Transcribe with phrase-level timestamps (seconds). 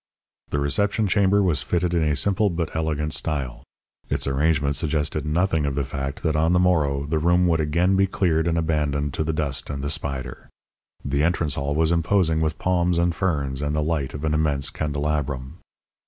[0.49, 3.61] The reception chamber was fitted in a simple but elegant style.
[4.09, 7.95] Its arrangement suggested nothing of the fact that on the morrow the room would again
[7.95, 10.49] be cleared and abandoned to the dust and the spider.
[11.05, 14.71] The entrance hall was imposing with palms and ferns and the light of an immense
[14.71, 15.59] candelabrum.